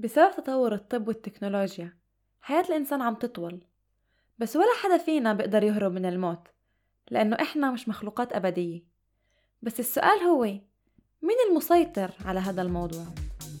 [0.00, 1.96] بسبب تطور الطب والتكنولوجيا.
[2.40, 3.64] حياة الإنسان عم تطول
[4.38, 6.48] بس ولا حدا فينا بيقدر يهرب من الموت
[7.10, 8.82] لأنه إحنا مش مخلوقات أبدية.
[9.62, 10.42] بس السؤال هو
[11.22, 13.04] مين المسيطر على هذا الموضوع؟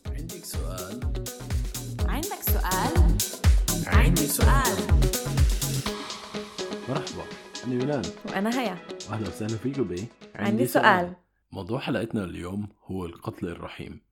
[0.06, 1.00] عندك سؤال؟
[2.08, 3.18] عندك سؤال؟
[3.86, 4.76] عندي سؤال.
[6.88, 7.24] مرحبا
[7.64, 8.02] أنا يونان.
[8.28, 8.78] وأنا هيا.
[9.10, 11.12] وأهلا وسهلا فيكم ب عندي سؤال.
[11.52, 14.09] موضوع حلقتنا اليوم هو القتل الرحيم.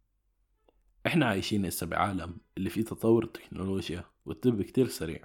[1.08, 5.24] إحنا عايشين هسه بعالم اللي فيه تطور التكنولوجيا والطب كتير سريع.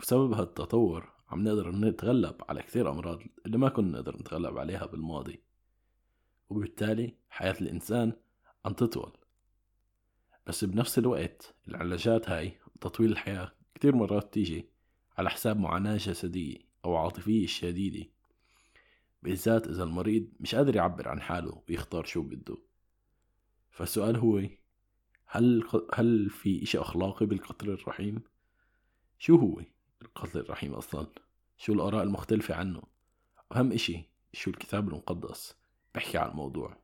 [0.00, 5.40] بسبب هالتطور عم نقدر نتغلب على كثير أمراض اللي ما كنا نقدر نتغلب عليها بالماضي
[6.50, 8.12] وبالتالي حياة الإنسان
[8.64, 9.12] عم تطول.
[10.46, 14.68] بس بنفس الوقت العلاجات هاي وتطويل الحياة كتير مرات تيجي
[15.18, 18.10] على حساب معاناة جسدية أو عاطفية شديدة
[19.22, 22.56] بالذات إذا المريض مش قادر يعبر عن حاله ويختار شو بده.
[23.70, 24.42] فالسؤال هو
[25.32, 28.22] هل هل في إشي أخلاقي بالقتل الرحيم؟
[29.18, 29.60] شو هو
[30.02, 31.06] القتل الرحيم أصلا؟
[31.58, 32.82] شو الآراء المختلفة عنه؟
[33.50, 35.54] وأهم إشي شو الكتاب المقدس
[35.94, 36.76] بحكي عن الموضوع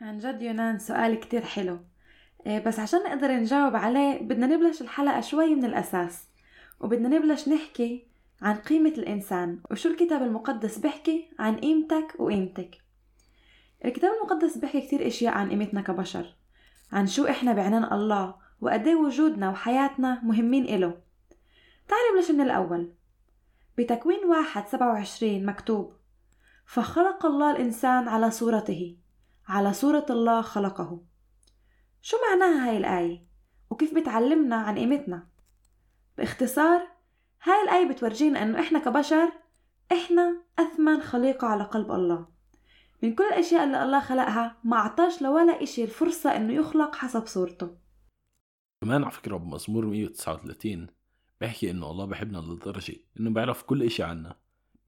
[0.00, 1.78] عن جد يونان سؤال كتير حلو
[2.46, 6.28] إيه، بس عشان نقدر نجاوب عليه بدنا نبلش الحلقة شوي من الأساس
[6.80, 8.06] وبدنا نبلش نحكي
[8.42, 12.78] عن قيمة الإنسان وشو الكتاب المقدس بحكي عن قيمتك وقيمتك
[13.84, 16.37] الكتاب المقدس بحكي كتير إشياء عن قيمتنا كبشر
[16.92, 21.00] عن شو إحنا بعنان الله وقديه وجودنا وحياتنا مهمين إله
[21.88, 22.92] تعالي نبلش من الأول
[23.78, 25.92] بتكوين واحد سبعة وعشرين مكتوب
[26.66, 28.96] فخلق الله الإنسان على صورته
[29.48, 31.00] على صورة الله خلقه
[32.02, 33.26] شو معناها هاي الآية؟
[33.70, 35.26] وكيف بتعلمنا عن قيمتنا؟
[36.18, 36.88] باختصار
[37.42, 39.32] هاي الآية بتورجينا أنه إحنا كبشر
[39.92, 42.26] إحنا أثمن خليقة على قلب الله
[43.02, 47.78] من كل الأشياء اللي الله خلقها ما أعطاش لولا إشي الفرصة أنه يخلق حسب صورته.
[48.80, 50.86] كمان على فكرة بمزمور 139
[51.40, 54.36] بحكي إنه الله بحبنا لدرجة إنه بيعرف كل إشي عنا.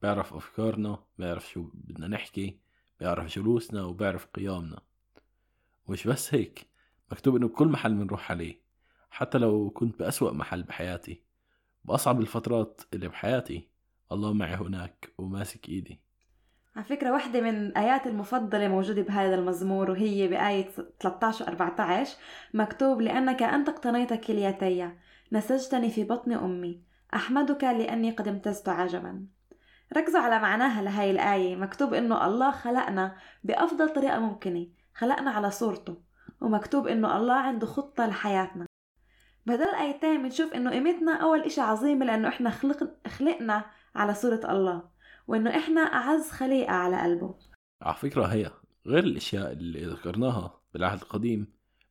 [0.02, 2.60] بيعرف أفكارنا بيعرف شو بدنا نحكي
[3.00, 4.80] بيعرف جلوسنا وبيعرف قيامنا.
[5.88, 6.66] مش بس هيك
[7.12, 8.60] مكتوب إنه بكل محل بنروح عليه.
[9.10, 11.22] حتى لو كنت بأسوأ محل بحياتي
[11.84, 13.68] بأصعب الفترات اللي بحياتي
[14.12, 16.09] الله معي هناك وماسك إيدي.
[16.76, 20.68] على فكرة واحدة من الآيات المفضلة موجودة بهذا المزمور وهي بآية
[21.00, 22.16] 13 و 14
[22.54, 24.90] مكتوب لأنك أنت اقتنيت كليتي
[25.32, 26.82] نسجتني في بطن أمي
[27.14, 29.26] أحمدك لأني قد امتزت عجبا.
[29.96, 31.56] ركزوا على معناها لهاي الآية.
[31.56, 36.02] مكتوب إنه الله خلقنا بأفضل طريقة ممكنة خلقنا على صورته.
[36.40, 38.66] ومكتوب إنه الله عنده خطة لحياتنا.
[39.46, 42.90] بهدول الآيتين بنشوف إنه قيمتنا أول إشي عظيمة لأنه إحنا خلق...
[43.08, 43.64] خلقنا
[43.94, 44.99] على صورة الله.
[45.30, 47.34] وإنه إحنا أعز خليقة على قلبه.
[47.82, 48.50] على فكرة هي
[48.86, 51.46] غير الأشياء اللي ذكرناها بالعهد القديم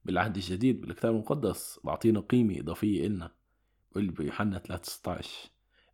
[0.06, 3.32] بالعهد الجديد بالكتاب المقدس بعطينا قيمة إضافية إلنا
[3.92, 5.20] بقول بيوحنا 3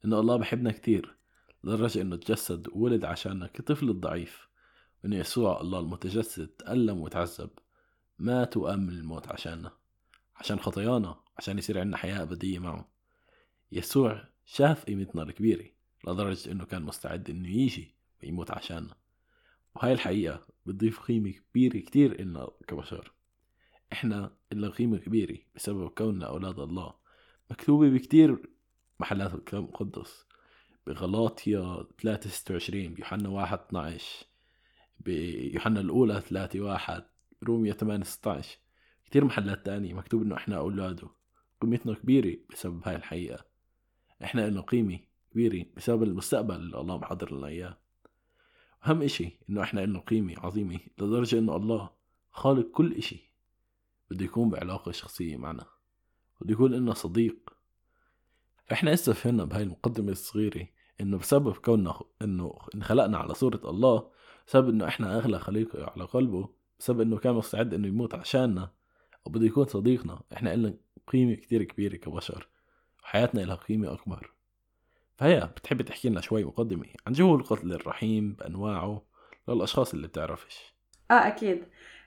[0.05, 1.17] إنه الله بحبنا كتير
[1.63, 4.47] لدرجة إنه تجسد وولد عشاننا كطفل الضعيف
[5.03, 7.49] وإنه يسوع الله المتجسد تألم وتعذب
[8.19, 9.71] مات وقام الموت عشاننا
[10.35, 12.89] عشان خطايانا عشان يصير عندنا حياة أبدية معه.
[13.71, 15.74] يسوع شاف قيمتنا الكبيرة.
[16.07, 18.95] لدرجة إنه كان مستعد إنه يجي ويموت عشاننا
[19.75, 23.11] وهاي الحقيقة بتضيف قيمة كبيرة كتير إلنا كبشر.
[23.93, 26.93] إحنا إلنا قيمة كبيرة بسبب كوننا أولاد الله.
[27.51, 28.49] مكتوبة بكتير
[28.99, 30.25] محلات الكتاب المقدس.
[30.87, 34.25] بغلاطيا 3 26 بيوحنا 1 12
[34.99, 37.03] بيوحنا الأولى 3 1
[37.43, 38.57] روميا 8 16
[39.05, 41.07] كتير محلات تانية مكتوب إنه إحنا أولاده.
[41.61, 43.45] قيمتنا كبيرة بسبب هاي الحقيقة.
[44.23, 44.99] إحنا إنه قيمة
[45.35, 47.77] كبيرة بسبب المستقبل اللي الله محضر لنا إياه.
[48.85, 51.89] أهم إشي إنه إحنا إنه قيمة عظيمة لدرجة إنه الله
[52.31, 53.31] خالق كل إشي
[54.11, 55.65] بده يكون بعلاقة شخصية معنا
[56.41, 57.49] بده يكون لنا صديق.
[58.71, 60.67] إحنا هسه فهمنا بهاي المقدمة الصغيرة
[61.01, 64.11] إنه بسبب كوننا إنه انخلقنا على صورة الله
[64.47, 68.71] بسبب إنه إحنا أغلى خليقة على قلبه بسبب إنه كان مستعد إنه يموت عشاننا
[69.25, 70.77] وبده يكون صديقنا إحنا إلنا
[71.07, 72.47] قيمة كتير كبيرة كبشر
[73.03, 74.34] وحياتنا إلها قيمة أكبر.
[75.17, 79.01] فهي بتحب تحكي لنا شوي مقدمة عن جو القتل الرحيم بأنواعه
[79.47, 80.75] للأشخاص اللي بتعرفش.
[81.11, 81.63] آه أكيد.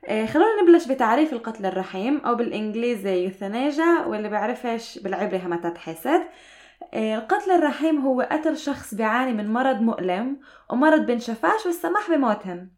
[0.06, 6.22] آه خلونا نبلش بتعريف القتل الرحيم أو بالإنجليزي يوثنيجا واللي بيعرفش بالعبري همتات حسد.
[6.94, 10.40] آه القتل الرحيم هو قتل شخص بيعاني من مرض مؤلم
[10.70, 12.70] ومرض بنشفاش والسماح بموتهم.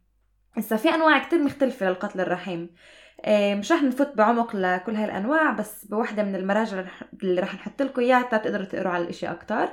[0.54, 2.74] هسا في أنواع كتير مختلفة للقتل الرحيم.
[3.24, 6.84] آه مش رح نفوت بعمق لكل هاي الانواع بس بوحدة من المراجع
[7.22, 9.64] اللي رح نحط لكم إياها بتقدروا تقروا على الإشي أكتر.
[9.64, 9.70] آه،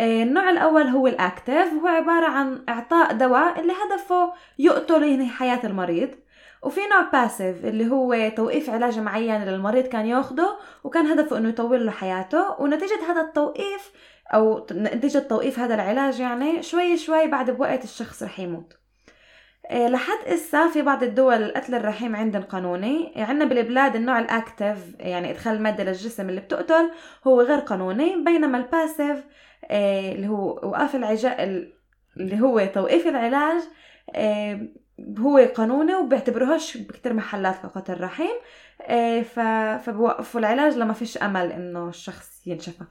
[0.00, 1.72] النوع الأول هو الأكتف.
[1.72, 6.10] وهو عبارة عن إعطاء دواء اللي هدفه يقتل ينهي حياة المريض.
[6.62, 11.86] وفي نوع باسيف اللي هو توقيف علاج معين للمريض كان ياخده وكان هدفه إنه يطول
[11.86, 12.60] له حياته.
[12.60, 13.92] ونتيجة هذا التوقيف
[14.34, 18.72] أو نتيجة توقيف هذا العلاج يعني شوي شوي بعد بوقت الشخص رح يموت.
[18.72, 18.79] آه،
[19.70, 25.56] لحد إسا في بعض الدول القتل الرحيم عندن قانوني عندنا بالبلاد النوع الأكتف يعني إدخال
[25.56, 26.90] المادة للجسم اللي بتقتل
[27.26, 29.24] هو غير قانوني بينما الباسيف
[29.70, 31.44] اللي هو وقف العجاء
[32.16, 33.62] اللي هو توقيف العلاج
[34.14, 34.68] آه،
[35.18, 38.34] هو قانوني وبيعتبروهاش بكتير محلات لقتل الرحيم
[39.78, 42.84] فبوقفوا العلاج لما فيش أمل إنه الشخص ينشفى.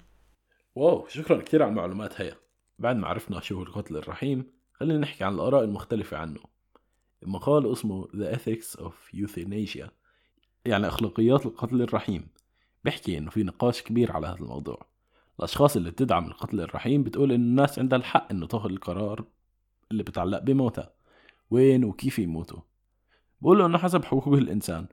[0.76, 2.34] واو شكرا كثير على المعلومات هي
[2.80, 6.59] بعد ما عرفنا شو هو القتل الرحيم خلينا نحكي عن الآراء المختلفة عنه.
[7.24, 9.90] مقال اسمه The Ethics of Euthanasia
[10.66, 12.28] يعني أخلاقيات القتل الرحيم.
[12.84, 14.86] بيحكي إنه في نقاش كبير على هذا الموضوع.
[15.40, 19.26] الأشخاص اللي بتدعم القتل الرحيم بتقول إن الناس عندها الحق إنه تاخذ القرار
[19.92, 20.94] اللي بتعلق بموتها.
[21.52, 22.60] وين وكيف يموتوا؟
[23.42, 24.88] بقولوا إنه حسب حقوق الإنسان.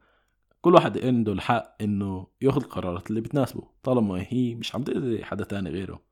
[0.60, 5.44] كل واحد عنده الحق إنه ياخذ القرارات اللي بتناسبه طالما هي مش عم تأذي حدا
[5.44, 6.02] تاني غيره.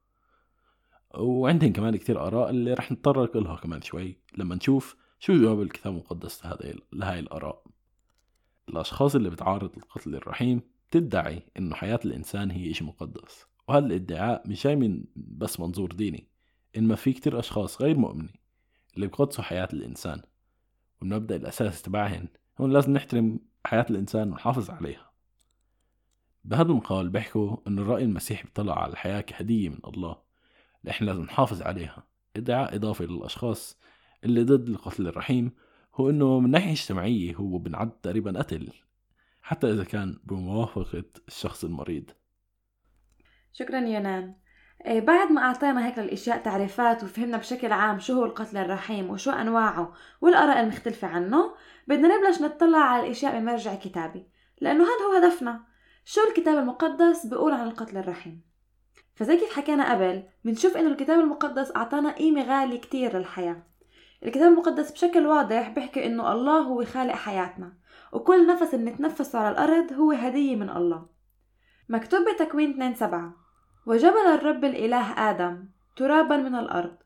[1.15, 4.19] وعندهم كمان كتير آراء اللي رح نتطرق لها كمان شوي.
[4.39, 7.65] لما نشوف شو جواب الكتاب المقدس لهذه لهاي الآراء؟
[8.69, 14.65] الأشخاص اللي بتعارض القتل الرحيم تدعي إنه حياة الإنسان هي إشي مقدس وهذا الإدعاء مش
[14.65, 16.29] جاي من بس منظور ديني
[16.77, 18.33] إنما في كتير أشخاص غير مؤمنين
[18.95, 20.23] اللي بقدسوا حياة الإنسان
[21.01, 22.29] والمبدأ الأساسي تبعهن
[22.61, 25.11] هون لازم نحترم حياة الإنسان ونحافظ عليها.
[26.45, 30.17] بهذا المقال بيحكوا إنه الرأي المسيحي بيطلع على الحياة كهدية من الله
[30.81, 32.03] اللي إحنا لازم نحافظ عليها
[32.37, 33.79] إدعاء إضافي للأشخاص
[34.25, 35.53] اللي ضد القتل الرحيم
[35.95, 38.73] هو إنه من ناحية اجتماعية هو بنعد تقريبا قتل
[39.43, 42.11] حتى إذا كان بموافقة الشخص المريض.
[43.53, 44.35] شكرا يونان
[44.87, 49.31] إيه، بعد ما أعطينا هيك الأشياء تعريفات وفهمنا بشكل عام شو هو القتل الرحيم وشو
[49.31, 51.55] أنواعه والآراء المختلفة عنه
[51.89, 54.27] بدنا نبلش نطلع على الأشياء بمرجع كتابي
[54.61, 55.65] لأنه هذا هو هدفنا.
[56.05, 58.43] شو الكتاب المقدس بيقول عن القتل الرحيم؟
[59.15, 63.63] فزي كيف حكينا قبل بنشوف إنه الكتاب المقدس أعطانا قيمة غالية كتير للحياة.
[64.25, 67.73] الكتاب المقدس بشكل واضح بيحكي إنه الله هو خالق حياتنا
[68.13, 71.07] وكل نفس بنتنفسه على الأرض هو هدية من الله.
[71.89, 73.37] مكتوب بتكوين 2 7
[73.87, 76.97] وجبل الرب الإله آدم ترابا من الأرض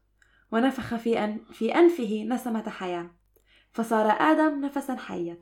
[0.53, 3.11] ونفخ في, أن في أنفه نسمة حياة
[3.73, 5.41] فصار آدم نفسا حية.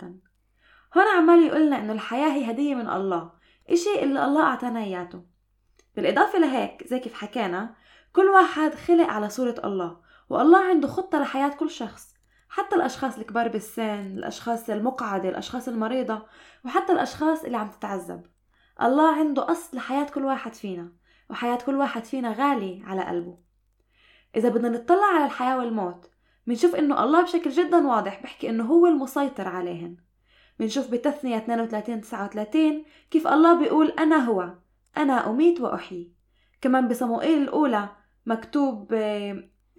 [0.96, 3.32] هنا عمال يقولنا إنه الحياة هي هدية من الله
[3.70, 5.24] إشي اللي الله أعطانا إياته.
[5.96, 7.74] بالإضافة لهيك زي كيف حكينا
[8.12, 10.05] كل واحد خلق على صورة الله.
[10.28, 12.14] والله عنده خطة لحياة كل شخص
[12.48, 16.26] حتى الأشخاص الكبار بالسن الأشخاص المقعدة الأشخاص المريضة
[16.64, 18.26] وحتى الأشخاص اللي عم تتعذب.
[18.82, 20.92] الله عنده أصل لحياة كل واحد فينا
[21.30, 23.38] وحياة كل واحد فينا غالي على قلبه.
[24.36, 26.10] إذا بدنا نطلع على الحياة والموت
[26.46, 29.96] بنشوف إنه الله بشكل جدا واضح بحكي إنه هو المسيطر عليهن.
[30.58, 34.54] بنشوف بتثنية 32 39 كيف الله بيقول أنا هو
[34.96, 36.12] أنا أميت وأحيي.
[36.60, 37.88] كمان بصموئيل الأولى
[38.26, 38.94] مكتوب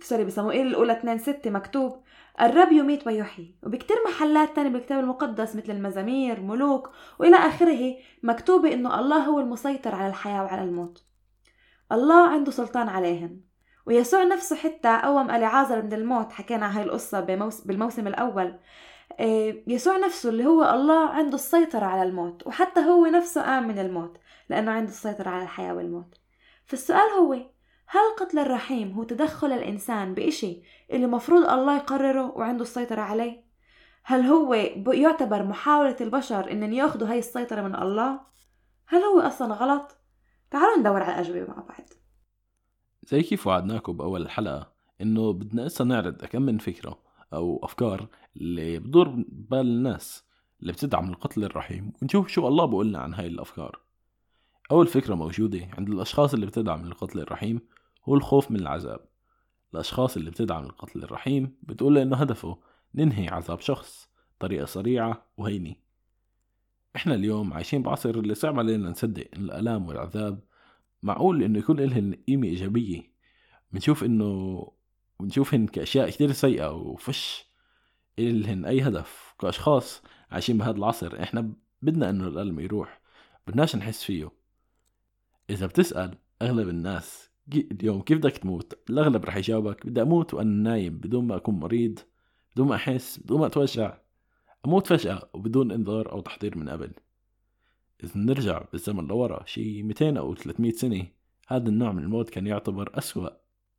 [0.01, 2.03] سوري بصموئيل الأولى 2 6 مكتوب.
[2.41, 3.55] الرب يميت ويحيي.
[3.63, 6.89] وبكتير محلات تانية بالكتاب المقدس مثل المزامير ملوك
[7.19, 11.03] وإلى آخره مكتوبة إنه الله هو المسيطر على الحياة وعلى الموت.
[11.91, 13.41] الله عنده سلطان عليهن
[13.85, 16.31] ويسوع نفسه حتى قوم أليعازر من الموت.
[16.31, 17.19] حكينا هاي القصة
[17.65, 18.59] بالموسم الأول.
[19.19, 22.47] إيه، يسوع نفسه اللي هو الله عنده السيطرة على الموت.
[22.47, 24.18] وحتى هو نفسه قام من الموت
[24.49, 26.16] لأنه عنده السيطرة على الحياة والموت.
[26.66, 27.37] فالسؤال هو
[27.89, 33.47] هل قتل الرحيم هو تدخل الإنسان بإشي اللي مفروض الله يقرره وعنده السيطرة عليه؟
[34.03, 34.53] هل هو
[34.94, 38.19] يعتبر محاولة البشر إنن ياخدوا هاي السيطرة من الله؟
[38.87, 39.97] هل هو أصلا غلط؟
[40.51, 41.85] تعالوا ندور على الأجوبة مع بعض
[43.03, 46.99] زي كيف وعدناكم بأول الحلقة إنه بدنا إسا نعرض كم من فكرة
[47.33, 50.23] أو أفكار اللي بدور بال الناس
[50.61, 53.79] اللي بتدعم القتل الرحيم ونشوف شو الله بقولنا عن هاي الأفكار
[54.71, 57.59] أول فكرة موجودة عند الأشخاص اللي بتدعم القتل الرحيم
[58.09, 58.99] هو الخوف من العذاب.
[59.73, 62.59] الأشخاص اللي بتدعم القتل الرحيم بتقول إنه هدفه
[62.95, 65.76] ننهي عذاب شخص بطريقة سريعة وهينة
[66.95, 70.44] إحنا اليوم عايشين بعصر اللي صعب علينا نصدق إن الآلام والعذاب
[71.04, 73.14] معقول إنه يكون إلهن قيمة إيجابية.
[73.71, 74.61] بنشوف إنه
[75.19, 77.45] بنشوفهن كأشياء كتير سيئة وفش
[78.19, 79.35] إلهن أي هدف.
[79.40, 83.02] كأشخاص عايشين بهذا العصر إحنا بدنا إنه الألم يروح.
[83.47, 84.31] بدناش نحس فيه.
[85.49, 90.97] إذا بتسأل أغلب الناس اليوم كيف بدك تموت؟ الأغلب رح يجاوبك بدي أموت وأنا نايم
[90.97, 91.99] بدون ما أكون مريض
[92.54, 93.97] بدون ما أحس بدون ما أتوجع.
[94.66, 96.92] أموت فجأة وبدون إنذار أو تحضير من قبل.
[98.04, 101.07] إذا نرجع بالزمن لورا شي 200 أو 300 سنة
[101.47, 103.30] هذا النوع من الموت كان يعتبر أسوأ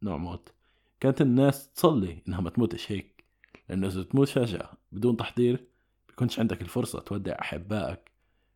[0.03, 0.53] نوع موت.
[1.01, 3.25] كانت الناس تصلي إنها ما تموتش هيك
[3.69, 5.65] لأنه إذا تموت فجأة بدون تحضير
[6.09, 8.11] بيكونش عندك الفرصة تودع أحبائك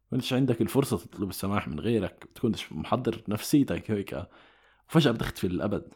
[0.05, 4.27] بيكونش عندك الفرصة تطلب السماح من غيرك بتكونش محضر نفسيتك هيك.
[4.89, 5.95] وفجأة بتختفي للأبد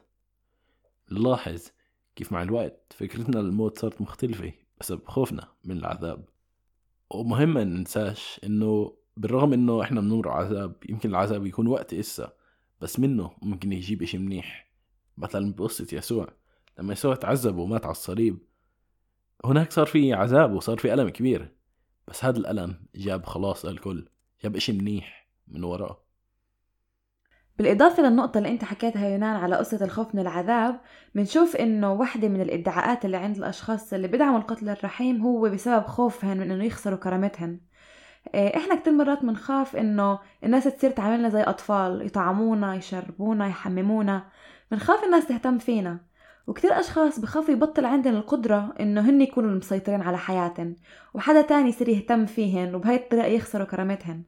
[1.12, 1.62] نلاحظ
[2.16, 6.28] كيف مع الوقت فكرتنا للموت صارت مختلفة بسبب خوفنا من العذاب.
[7.11, 12.33] ومهم ما ننساش إنه بالرغم إنه إحنا بنمر عذاب يمكن العذاب يكون وقت إسا
[12.81, 14.66] بس منه ممكن يجيب إشي منيح.
[15.19, 16.28] مثلا بقصة يسوع
[16.78, 18.38] لما يسوع تعذب ومات على الصليب
[19.45, 21.52] هناك صار في عذاب وصار في ألم كبير
[22.09, 24.09] بس هذا الألم جاب خلاص للكل
[24.43, 26.05] جاب إشي منيح من وراه
[27.58, 30.80] بالإضافة للنقطة اللي أنت حكيتها يونان على قصة الخوف من العذاب
[31.14, 36.36] بنشوف إنه واحدة من الإدعاءات اللي عند الأشخاص اللي بيدعموا القتل الرحيم هو بسبب خوفهم
[36.36, 37.60] من إنه يخسروا كرامتهم
[38.34, 44.25] إيه، إحنا كتير مرات بنخاف إنه الناس تصير تعاملنا زي أطفال يطعمونا يشربونا يحممونا.
[44.70, 46.00] بنخاف الناس تهتم فينا.
[46.46, 50.76] وكتير أشخاص بخافوا يبطل عندهم القدرة إنه هن يكونوا المسيطرين على حياتهم
[51.14, 54.22] وحدا تاني يصير يهتم فيهن وبهاي الطريقة يخسروا كرامتهن.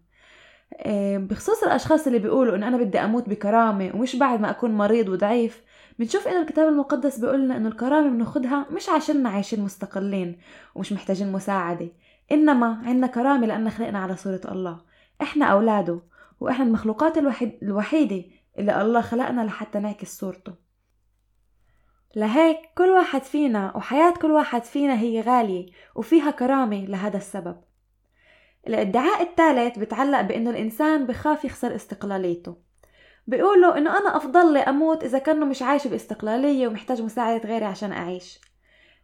[1.16, 5.62] بخصوص الأشخاص اللي بيقولوا إنه أنا بدي أموت بكرامة ومش بعد ما أكون مريض وضعيف
[5.98, 10.38] بنشوف إنه الكتاب المقدس بيقولنا إنه الكرامة بناخدها مش عشاننا عايشين مستقلين
[10.74, 11.88] ومش محتاجين مساعدة
[12.32, 14.80] إنما عنا كرامة لأننا خلقنا على صورة الله.
[15.22, 16.00] إحنا أولاده
[16.40, 18.24] وإحنا المخلوقات الوحيد الوحيدة
[18.58, 20.54] اللي الله خلقنا لحتى نعكس صورته.
[22.16, 27.56] لهيك كل واحد فينا وحياة كل واحد فينا هي غالية وفيها كرامة لهذا السبب.
[28.66, 32.56] الادعاء الثالث بتعلق بأنه الإنسان بخاف يخسر استقلاليته.
[33.26, 37.92] بيقولوا إنه أنا أفضل لي أموت إذا كانوا مش عايش باستقلالية ومحتاج مساعدة غيري عشان
[37.92, 38.40] أعيش.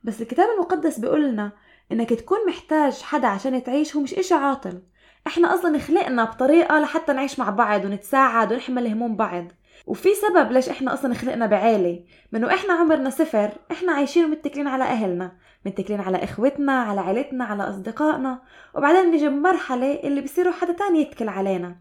[0.03, 1.53] بس الكتاب المقدس بيقولنا
[1.93, 4.83] إنك تكون محتاج حدا عشان تعيش هو مش إشي عاطل.
[5.27, 9.45] إحنا أصلا خلقنا بطريقة لحتى نعيش مع بعض ونتساعد ونحمل هموم بعض.
[9.87, 14.85] وفي سبب ليش إحنا أصلا خلقنا بعيلة منه إحنا عمرنا صفر إحنا عايشين ومتكلين على
[14.85, 15.33] أهلنا.
[15.67, 18.43] متكلين على إخوتنا على عيلتنا على أصدقائنا.
[18.75, 21.77] وبعدين نيجي بمرحلة اللي بصيروا حدا تاني يتكل علينا.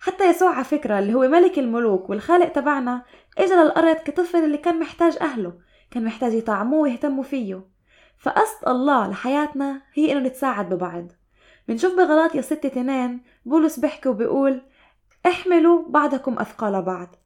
[0.00, 3.02] حتى يسوع على فكرة اللي هو ملك الملوك والخالق تبعنا
[3.38, 5.52] اجى للأرض كطفل اللي كان محتاج أهله
[5.90, 7.66] كان محتاج يطعموه ويهتموا فيه.
[8.18, 11.12] فقصد الله لحياتنا هي إنه نتساعد ببعض.
[11.68, 14.62] بنشوف بغلاطيا ستة اتنين بولس بيحكي وبيقول
[15.26, 17.16] احملوا بعضكم أثقال بعض.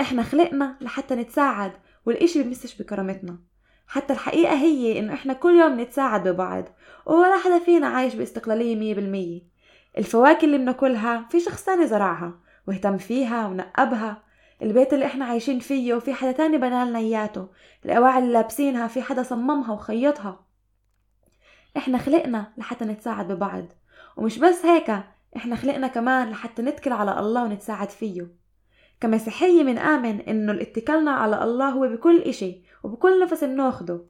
[0.00, 1.72] إحنا خلقنا لحتى نتساعد
[2.06, 3.38] والإشي بيمسش بكرامتنا.
[3.86, 6.64] حتى الحقيقة هي إنه إحنا كل يوم نتساعد ببعض
[7.06, 9.42] ولا حدا فينا عايش باستقلالية مية بالمية.
[9.98, 14.22] الفواكه اللي بناكلها في شخص تاني زرعها واهتم فيها ونقبها.
[14.62, 17.48] البيت اللي إحنا عايشين فيه وفي حدا تاني بنالنا إياته.
[17.84, 20.46] الأواعي اللي لابسينها في حدا صممها وخيطها.
[21.76, 23.64] إحنا خلقنا لحتى نتساعد ببعض.
[24.16, 24.96] ومش بس هيك
[25.36, 28.45] إحنا خلقنا كمان لحتى نتكل على الله ونتساعد فيه.
[29.00, 34.04] كمسيحية من آمن إنه الاتكالنا على الله هو بكل إشي وبكل نفس بناخده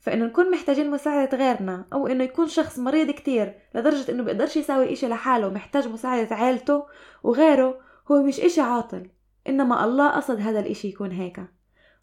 [0.00, 4.92] فإنه نكون محتاجين مساعدة غيرنا أو إنه يكون شخص مريض كتير لدرجة إنه بيقدرش يساوي
[4.92, 6.86] إشي لحاله ومحتاج مساعدة عيلته
[7.22, 7.80] وغيره
[8.10, 9.10] هو مش إشي عاطل.
[9.48, 11.40] إنما الله قصد هذا الإشي يكون هيك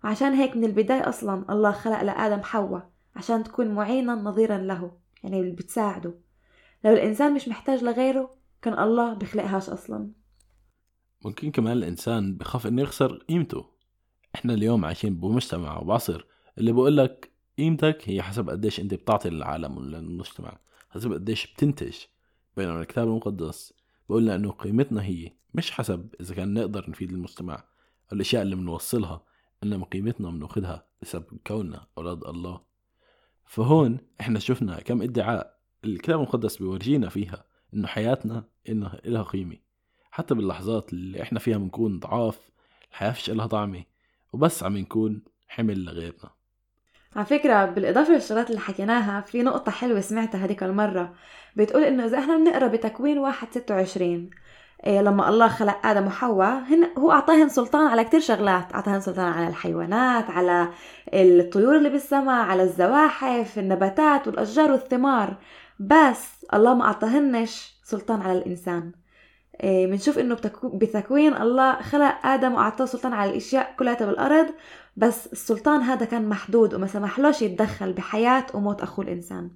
[0.04, 4.92] وعشان هيك من البداية أصلا الله خلق لآدم حواء عشان تكون معينا نظيرا له
[5.24, 6.14] يعني اللي بتساعده.
[6.84, 10.10] لو الإنسان مش محتاج لغيره كان الله بخلقهاش أصلا.
[11.26, 13.66] ممكن كمان الإنسان بخاف إنه يخسر قيمته.
[14.36, 16.26] إحنا اليوم عايشين بمجتمع وبعصر
[16.58, 21.96] اللي بقول لك قيمتك هي حسب قديش أنت بتعطي للعالم وللمجتمع حسب قديش بتنتج.
[22.58, 23.74] بينما الكتاب المقدس
[24.10, 27.56] بقول لنا إنه قيمتنا هي مش حسب إذا كان نقدر نفيد المجتمع.
[27.56, 29.24] أو الأشياء اللي بنوصلها
[29.64, 32.62] إنما قيمتنا بناخدها بسبب كوننا أولاد الله.
[33.46, 39.65] فهون إحنا شفنا كم ادعاء الكتاب المقدس بيورجينا فيها إنه حياتنا إنها إلها قيمة.
[40.16, 42.40] حتى باللحظات اللي إحنا فيها بنكون ضعاف
[42.92, 43.84] الحياة فيش إلها طعمة
[44.34, 46.30] وبس عم نكون حمل لغيرنا.
[47.16, 51.14] على فكرة بالإضافة للشغلات اللي حكيناها في نقطة حلوة سمعتها هذيك المرة.
[51.56, 54.30] بتقول إنه إذا إحنا بنقرأ بتكوين واحد ستة وعشرين
[54.86, 58.74] إيه لما الله خلق آدم وحواء هن هو أعطاهن سلطان على كتير شغلات.
[58.74, 60.70] أعطاهن سلطان على الحيوانات على
[61.14, 65.38] الطيور اللي بالسماء على الزواحف النباتات والأشجار والثمار.
[65.80, 68.92] بس الله ما أعطاهنش سلطان على الإنسان.
[69.64, 74.54] بنشوف إنه بتكوين الله خلق آدم وأعطاه سلطان على الأشياء كلها بالأرض
[74.98, 79.52] بس السلطان هذا كان محدود وما سمحلوش يتدخل بحياة وموت أخوه الإنسان.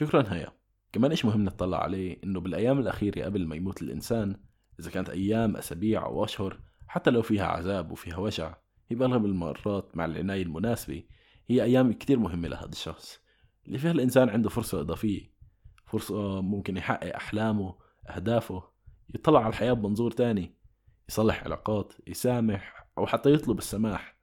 [0.00, 0.48] شكرا هيا.
[0.92, 4.36] كمان إيش مهم نطلع عليه؟ إنه بالأيام الأخيرة قبل ما يموت الإنسان
[4.80, 8.54] إذا كانت أيام أسابيع أو أشهر حتى لو فيها عذاب وفيها وجع
[8.88, 11.02] هي بأغلب المرات مع العناية المناسبة
[11.48, 13.20] هي أيام كتير مهمة لهذا الشخص.
[13.66, 15.30] اللي فيها الإنسان عنده فرصة إضافية
[15.86, 17.74] فرصة ممكن يحقق أحلامه
[18.08, 18.62] أهدافه
[19.14, 20.54] يطلع على الحياة بمنظور تاني
[21.08, 24.16] يصلح علاقات يسامح أو حتى يطلب السماح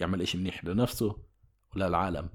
[0.00, 1.16] يعمل إشي منيح لنفسه
[1.74, 2.28] ولا العالم.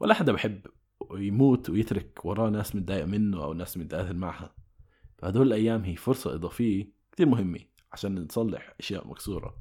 [0.00, 0.66] ولا حدا بحب
[1.12, 4.54] يموت ويترك وراه ناس متضايق منه أو ناس متآثر معها.
[5.18, 7.60] فهدول الأيام هي فرصة إضافية كتير مهمة
[7.92, 9.56] عشان نصلح أشياء مكسورة.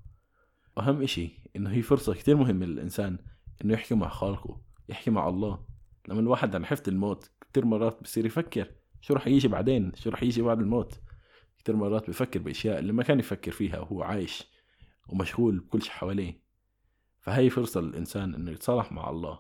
[0.77, 3.17] وأهم إشي إنه هي فرصة كتير مهمة للإنسان
[3.63, 5.65] إنه يحكي مع خالقه يحكي مع الله.
[6.07, 10.23] لما الواحد عن حفظ الموت كتير مرات بصير يفكر شو رح يجي بعدين شو رح
[10.23, 10.99] يجي بعد الموت.
[11.59, 14.43] كتير مرات بفكر بأشياء اللي ما كان يفكر فيها وهو عايش
[15.09, 16.41] ومشغول بكل شي حواليه.
[17.19, 19.39] فهي فرصة للإنسان إنه يتصالح مع الله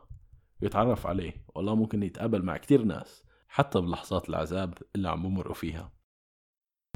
[0.61, 5.91] ويتعرف عليه والله ممكن يتقابل مع كتير ناس حتى بلحظات العذاب اللي عم بمرقوا فيها.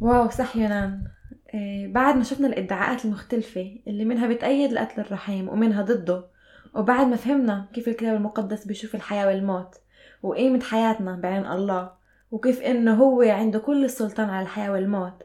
[0.01, 1.07] واو صح يونان.
[1.53, 6.29] إيه بعد ما شفنا الإدعاءات المختلفة اللي منها بتأيد القتل الرحيم ومنها ضده
[6.75, 9.75] وبعد ما فهمنا كيف الكتاب المقدس بيشوف الحياة والموت
[10.23, 11.91] وقيمة حياتنا بعين الله
[12.33, 15.23] وكيف إنه هو عنده كل السلطان على الحياة والموت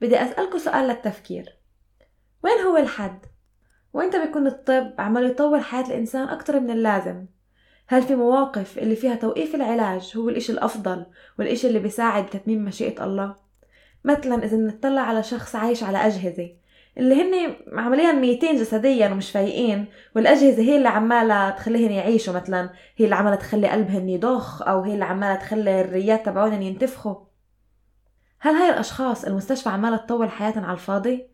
[0.00, 1.56] بدي أسألكوا سؤال للتفكير
[2.44, 3.18] وين هو الحد؟
[3.92, 7.26] وإمتى بيكون الطب عمال يطور حياة الإنسان أكتر من اللازم؟
[7.86, 11.06] هل في مواقف اللي فيها توقيف العلاج هو الإشي الأفضل
[11.38, 13.36] والإشي اللي بيساعد بتتميم مشيئة الله؟
[14.04, 16.50] مثلا إذا نطلع على شخص عايش على أجهزة
[16.98, 23.04] اللي هن عمليا ميتين جسديا ومش فايقين والأجهزة هي اللي عمالة تخليهن يعيشوا مثلا هي
[23.04, 27.14] اللي عمالة تخلي قلبهن يضخ أو هي اللي عمالة تخلي الريات تبعونن ينتفخوا
[28.40, 31.26] هل هاي الأشخاص المستشفى عمالة تطول حياتهم على الفاضي؟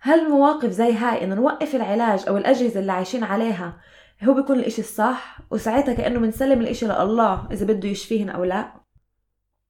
[0.00, 3.80] هل مواقف زي هاي إنه نوقف العلاج أو الأجهزة اللي عايشين عليها
[4.24, 8.72] هو بيكون الإشي الصح وساعتها كأنه بنسلم الإشي لله إذا بده يشفيهن أو لا؟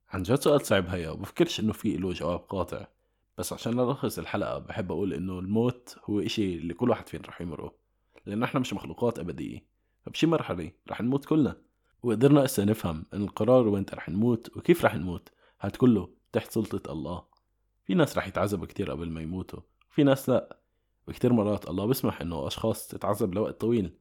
[0.09, 2.87] عن جد سؤال صعب هيا وبفكرش إنه في له جواب قاطع
[3.39, 7.41] بس عشان نلخص الحلقة بحب أقول إنه الموت هو إشي اللي كل واحد فينا رح
[7.41, 7.75] يمره
[8.27, 9.67] لأن إحنا مش مخلوقات أبدية.
[10.07, 11.57] فبشي مرحلة رح نموت كلنا.
[12.03, 15.29] وقدرنا هسه نفهم إن القرار وين رح نموت وكيف رح نموت
[15.61, 17.25] هاد كله تحت سلطة الله.
[17.85, 19.61] في ناس رح يتعذبوا كتير قبل ما يموتوا
[19.91, 20.59] في ناس لأ.
[21.09, 23.97] وكتير مرات الله بيسمح إنه أشخاص تتعذب لوقت طويل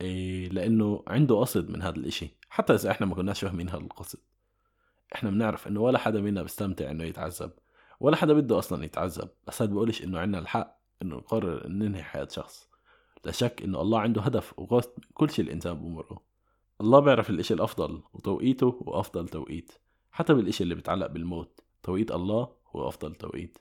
[0.00, 2.36] إيه لأنه عنده قصد من هذا الإشي.
[2.48, 4.18] حتى إذا إحنا ما كناش فاهمين هذا القصد.
[5.14, 7.50] إحنا بنعرف إنه ولا حدا منا بيستمتع إنه يتعذب.
[8.00, 9.28] ولا حدا بده أصلا يتعذب.
[9.46, 12.68] بس هاد بقولش إنه عنا الحق إنه نقرر إن ننهي حياة شخص.
[13.24, 16.22] لا شك إنه الله عنده هدف وقصد كل شيء الإنسان بمره
[16.80, 19.72] الله بيعرف الإشي الأفضل وتوقيته هو أفضل توقيت.
[20.10, 23.58] حتى بالإشي اللي بيتعلق بالموت توقيت الله هو أفضل توقيت.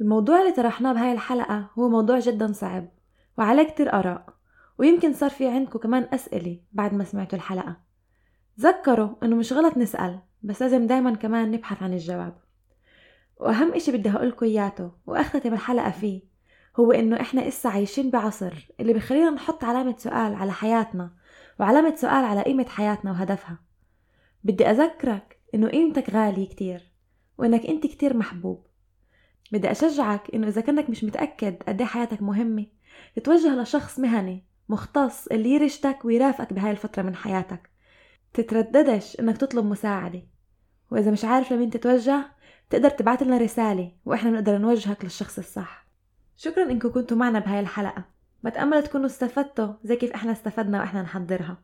[0.00, 2.88] الموضوع اللي طرحناه بهاي الحلقة هو موضوع جدا صعب
[3.38, 4.34] وعليه كتير آراء.
[4.78, 7.76] ويمكن صار في عندكم كمان أسئلة بعد ما سمعتوا الحلقة.
[8.58, 12.43] تذكروا إنه مش غلط نسأل بس لازم دايما كمان نبحث عن الجواب.
[13.36, 16.22] وأهم إشي بدي هقولكوا إياته وأختتم الحلقة فيه
[16.80, 21.10] هو إنه إحنا إسا عايشين بعصر اللي بخلينا نحط علامة سؤال على حياتنا
[21.60, 23.58] وعلامة سؤال على قيمة حياتنا وهدفها.
[24.44, 26.92] بدي أذكرك إنه قيمتك غالية كتير
[27.38, 28.66] وإنك أنت كتير محبوب.
[29.52, 32.66] بدي أشجعك إنه إذا كنك مش متأكد قد إيه حياتك مهمة
[33.16, 37.70] تتوجه لشخص مهني مختص اللي يرشدك ويرافقك بهاي الفترة من حياتك.
[38.34, 40.22] تترددش إنك تطلب مساعدة
[40.90, 42.33] وإذا مش عارف لمين تتوجه
[42.74, 45.86] تقدر تبعت لنا رسالة وإحنا بنقدر نوجهك للشخص الصح.
[46.36, 48.04] شكرا إنكم كنتوا معنا بهاي الحلقة.
[48.44, 51.62] بتأمل تكونوا استفدتوا زي كيف إحنا استفدنا وإحنا نحضرها.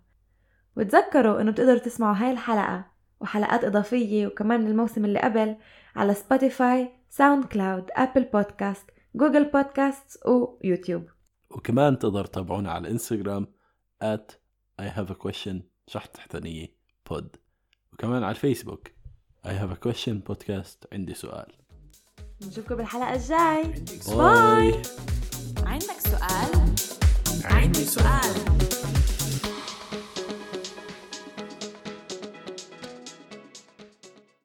[0.77, 2.87] وتذكروا إنه بتقدروا تسمعوا هاي الحلقة
[3.20, 5.57] وحلقات إضافية وكمان من الموسم اللي قبل
[5.96, 11.09] على سبوتيفاي ساوند كلاود أبل بودكاست جوجل بودكاست ويوتيوب
[11.51, 13.46] وكمان تقدر تتابعونا على الانستغرام
[14.05, 14.33] at
[14.83, 15.55] I have a question
[15.87, 16.66] شرطة تحتانية
[17.11, 17.37] بود
[17.92, 18.99] وكمان على الفيسبوك
[19.44, 20.87] I have a question podcast.
[20.92, 21.46] عندي سؤال.
[22.42, 23.85] نشوفكم بالحلقة الجاي.
[24.09, 24.83] باي
[25.66, 26.74] عندك سؤال؟
[27.44, 28.35] عندي سؤال.